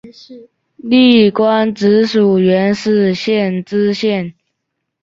[0.77, 4.33] 历官直隶元氏县知县。